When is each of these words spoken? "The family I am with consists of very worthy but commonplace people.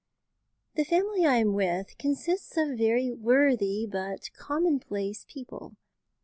"The 0.73 0.83
family 0.83 1.27
I 1.27 1.35
am 1.35 1.53
with 1.53 1.95
consists 1.99 2.57
of 2.57 2.75
very 2.75 3.11
worthy 3.11 3.85
but 3.85 4.31
commonplace 4.33 5.27
people. 5.29 5.75